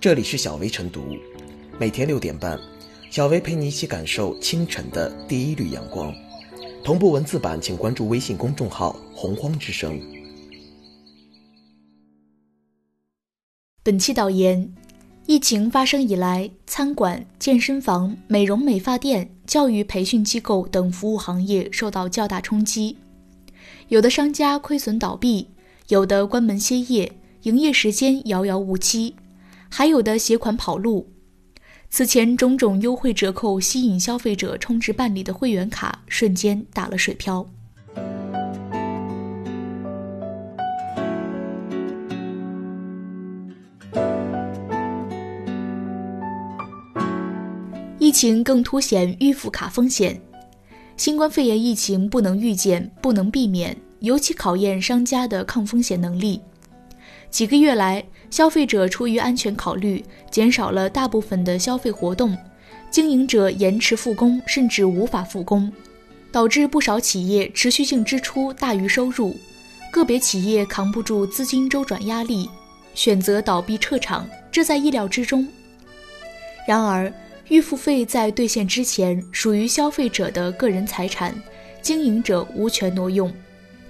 [0.00, 1.14] 这里是小薇晨读，
[1.78, 2.58] 每天六点半，
[3.10, 6.10] 小薇陪你一起感受清晨的第一缕阳光。
[6.82, 10.00] 同步文字版，请关注微信公众号“洪荒之声”。
[13.84, 14.72] 本期导言：
[15.26, 22.96] 疫情发生以来，餐馆、健身房、美容美发店、教育培训机构等服务行业受到较大冲击，
[23.88, 25.48] 有的商家亏损倒闭，
[25.88, 27.12] 有的关门歇业，
[27.42, 29.14] 营业时间遥遥无期。
[29.72, 31.08] 还有的携款跑路，
[31.88, 37.48] 此前种种优惠折扣吸引消费者充值办理的会员卡，瞬间打了水漂。
[47.98, 50.20] 疫情更凸显预付卡风险，
[50.96, 56.40] 新冠肺炎疫情不能预见，不能避免，尤其考验商家的抗风险能力。
[57.30, 62.36] 几个月来，消费者出于安全考虑，减少了大部分的消费活动，
[62.90, 65.70] 经营者延迟复工，甚至无法复工，
[66.30, 69.36] 导致不少企业持续性支出大于收入，
[69.90, 72.48] 个别企业扛不住资金周转压力，
[72.94, 75.46] 选择倒闭撤场，这在意料之中。
[76.68, 77.12] 然而，
[77.48, 81.34] 预付费在兑现之前属于消费者的个人财产，
[81.82, 83.32] 经营者无权挪用，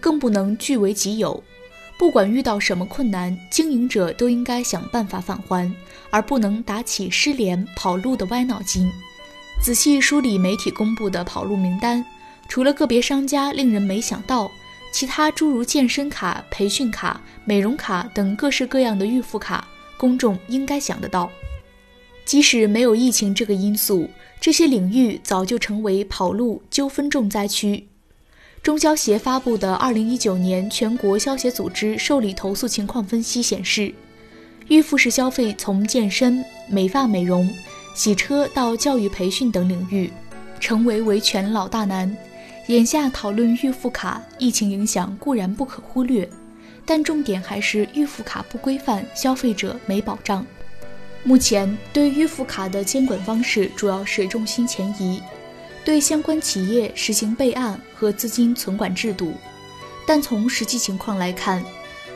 [0.00, 1.42] 更不能据为己有。
[2.00, 5.70] 不管遇到什么困难，经营者都应该想办法返还，
[6.08, 8.90] 而不能打起失联跑路的歪脑筋。
[9.62, 12.02] 仔细梳理媒体公布的跑路名单，
[12.48, 14.50] 除了个别商家令人没想到，
[14.94, 21.30] 其他诸如健身卡、培训卡、美容卡等各式各样的预付卡，公众应该想得到。
[22.24, 24.08] 即使没有疫情这个因素，
[24.40, 27.89] 这些领域早就成为跑路纠纷重灾区。
[28.62, 33.92] 中消协发布的《二零一九年全国消协组织受理投诉情况分析》显示，
[34.69, 37.50] 预付式消费从健身、美发、美容、
[37.94, 40.12] 洗车到教育培训等领域，
[40.61, 42.14] 成为维权老大难。
[42.66, 46.28] 眼下讨论预付卡，疫情影响固然不可忽略，
[46.84, 50.44] 但重点还是预付卡不规范，消费者没保障。
[51.25, 55.22] 目前对预付卡的监管方式主要是重心前移。
[55.84, 59.34] 对相关企业实行备案和资金存管制度，
[60.06, 61.64] 但从实际情况来看，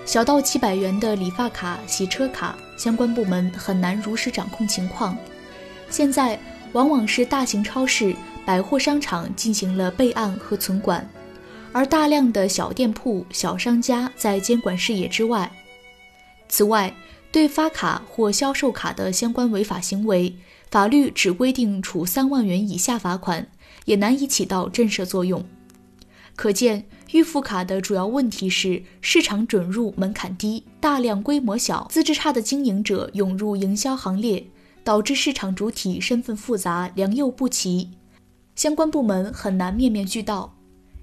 [0.04, 5.16] 小到几百元的理发卡、洗车卡，相关部门很难如实掌控情况。
[5.88, 6.38] 现在
[6.72, 8.14] 往往是大型超市、
[8.44, 11.08] 百货商场进行了备案和存管，
[11.72, 15.50] 而大量的小店铺、小商家在监管视野之外。
[16.48, 16.94] 此外，
[17.32, 20.36] 对发卡或销售卡的相关违法行为，
[20.74, 23.46] 法律只规定处三万元以下罚款。
[23.84, 25.44] 也难以起到震慑作用。
[26.34, 34.44] 可见，预付卡的主要问题是市场准入门槛低，大量规模小、资质差的经营者涌入营销行列，
[34.82, 37.91] 导致市场主体身份复杂、良莠不齐，
[38.56, 40.56] 相关部门很难面面俱到。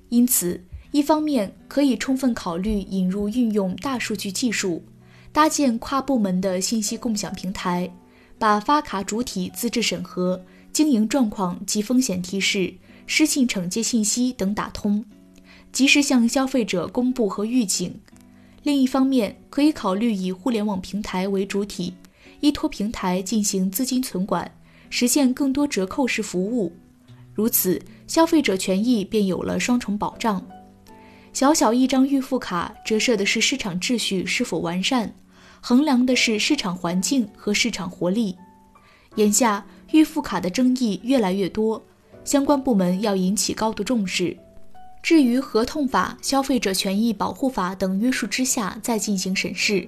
[0.09, 4.83] 因此，一方面可以充分考虑引入运用大数据技术，
[5.31, 7.89] 搭建跨部门的信息共享平台，
[8.41, 10.44] 把发卡主体资质审核。
[10.74, 12.74] 经营状况及风险提示、
[13.06, 15.06] 失信惩戒信息等打通，
[15.72, 18.00] 及时向消费者公布和预警。
[18.63, 21.94] 另一方面，可以考虑以互联网平台为主体，
[22.40, 24.50] 依托平台进行资金存管，
[24.90, 26.72] 实现更多折扣式服务。
[27.35, 30.44] 如此，消费者权益便有了双重保障。
[31.31, 35.13] 小小一张预付卡，折射的是市场秩序是否完善，
[35.61, 38.35] 衡量的是市场环境和市场活力。
[39.16, 39.66] 眼下。
[39.94, 41.83] 预付卡的争议越来越多，
[42.23, 44.38] 相关部门要引起高度重视。
[45.03, 49.85] 至于合同法、消费者权益保护法等约束之下再进行审视。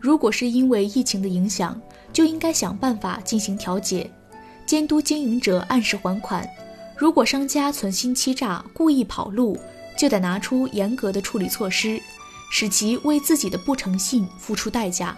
[0.00, 1.78] 如果是因为疫情的影响，
[2.14, 4.10] 就应该想办法进行调解，
[4.64, 6.48] 监督经营者按时还款。
[6.96, 9.58] 如果商家存心欺诈、故意跑路，
[9.98, 12.00] 就得拿出严格的处理措施，
[12.50, 15.16] 使其为自己的不诚信付出代价。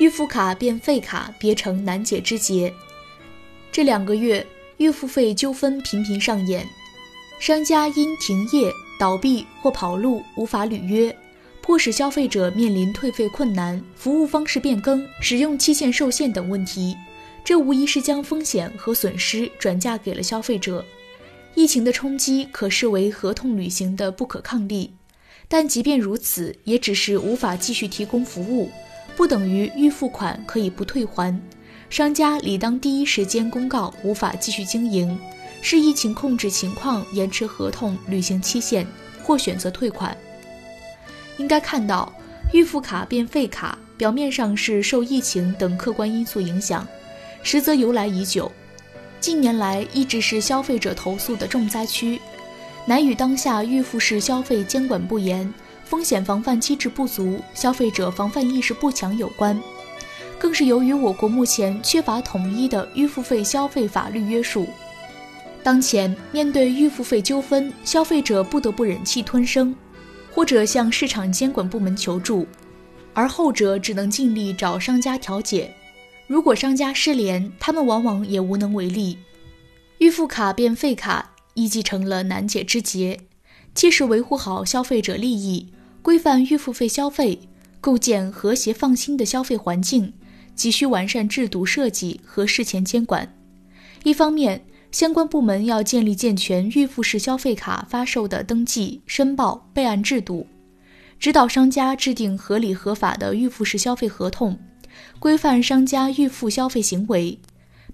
[0.00, 2.72] 预付卡变废卡，别成难解之结。
[3.72, 4.46] 这两个月，
[4.76, 6.64] 预付费纠纷频频上演，
[7.40, 11.14] 商家因停业、倒闭或跑路无法履约，
[11.68, 16.96] 迫使消费者面临退费困难、服务方式变更、使用期限受限等问题。
[17.44, 20.82] 这无疑是将风险和损失转嫁给了消费者。
[21.54, 24.94] 疫情的冲击可视为合同履行的不可抗力，
[25.46, 28.70] 但即便如此，也只是无法继续提供服务。
[29.14, 31.38] 不等于预付款可以不退还，
[31.90, 35.18] 商家理当第一时间公告无法继续经营，
[35.60, 38.86] 视疫情控制情况延迟合同履行期限
[39.22, 40.16] 或选择退款。
[41.38, 42.12] 应该看到，
[42.52, 46.86] 预付卡变废卡，表面上是受疫情等客观因素影响，
[47.42, 48.52] 实则由来已久。
[49.20, 52.20] 近年来一直是消费者投诉的重灾区，
[52.86, 55.52] 乃与当下预付式消费监管不严、
[55.84, 59.60] 风险防范机制不足、消费者防范意识不强有关，
[60.38, 64.68] 更是由于我国目前缺乏统一的预付费消费法律约束。
[65.64, 69.74] 当前面对预付费纠纷，消费者不得不忍气吞声，
[70.30, 72.46] 或者向市场监管部门求助，
[73.12, 75.74] 而后者只能尽力找商家调解。
[76.26, 79.18] 如果商家失联，他们往往也无能为力。
[79.98, 83.18] 预付卡变废卡，亦即成了难解之结。
[83.74, 85.68] 切实维护好消费者利益，
[86.02, 87.40] 规范预付费消费，
[87.80, 90.12] 构建和谐放心的消费环境，
[90.54, 93.34] 急需完善制度设计和事前监管。
[94.04, 100.46] 一方面，相关部门要建立健全预付式消费卡发售的登记、申报、备案制度，
[101.18, 104.58] 指导商家制定合理合法的预付式消费合同。
[105.18, 107.38] 规范商家预付消费行为，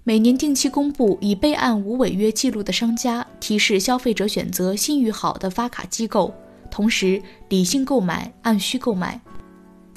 [0.05, 6.33] 每年定期公布已备案无违约记录的商家，提示消费者选择信誉好的发卡机构，
[6.71, 9.19] 同时理性购买，按需购买。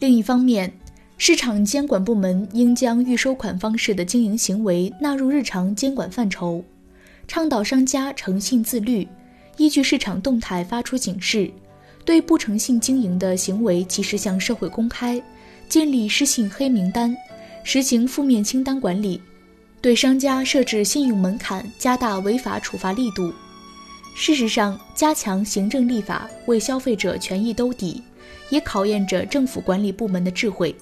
[0.00, 0.72] 另一方面，
[1.16, 6.62] 市场监管部门应将预收款方式的经营行为纳入日常监管范畴，
[7.28, 9.06] 倡导商家诚信自律，
[9.58, 11.50] 依据市场动态发出警示，
[12.02, 15.22] 对不诚信经营的行为及时向社会公开。
[15.68, 17.14] 建立失信黑名单，
[17.62, 19.20] 实行负面清单管理，
[19.82, 23.30] 对商家设置信用门槛，加大违法处罚力度。
[24.16, 28.02] 事实上，加强行政立法为消费者权益兜底，
[28.48, 30.74] 也考验着政府管理部门的智慧。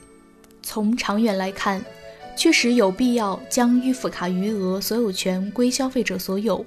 [0.62, 1.84] 从长远来看，
[2.36, 6.64] 确实有必要将预付卡余额所有权归消费者所有，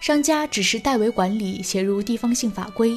[0.00, 2.96] 商家只是代为管理，写入地方性法规。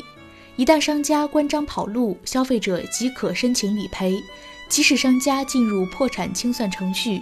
[0.56, 4.16] 一旦商家关张跑路，消费者即可申请理赔。
[4.70, 7.22] 即使商家进入破产清算程序，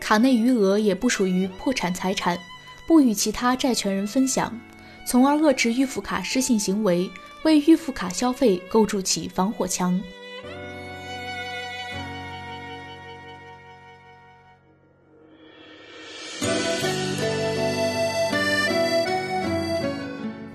[0.00, 2.38] 卡内余额也不属于破产财产，
[2.86, 4.58] 不与其他债权人分享，
[5.06, 7.08] 从而遏制预付卡失信行为，
[7.44, 10.00] 为预付卡消费构筑起防火墙。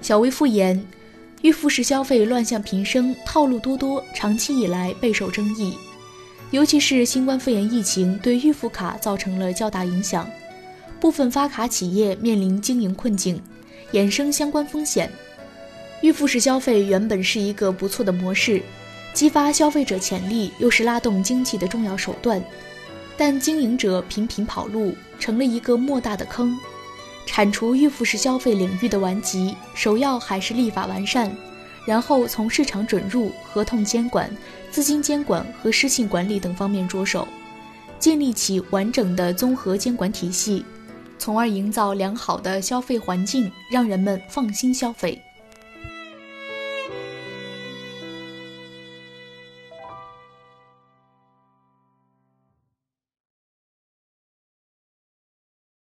[0.08, 0.82] 小微复言。
[1.42, 5.78] 预付式消费乱象频生，套路多多，长期以来备受争议。
[6.52, 10.26] 尤其是新冠肺炎疫情对预付卡造成了较大影响，
[11.02, 13.42] 部分发卡企业面临经营困境，
[13.92, 15.12] 衍生相关风险。
[16.02, 18.62] 预付式消费原本是一个不错的模式，
[19.14, 22.42] 激发消费者潜力，又是拉动经济的重要手段，
[23.18, 26.58] 但经营者频频跑路，成了一个莫大的坑。
[27.28, 31.32] 铲除预付式消费领域的顽疾，首要还是立法完善，
[31.86, 34.28] 然后从市场准入、合同监管、
[34.72, 37.28] 资金监管和失信管理等方面着手，
[38.00, 40.66] 建立起完整的综合监管体系，
[41.20, 45.22] 从而营造良好的消费环境，让人们放心消费。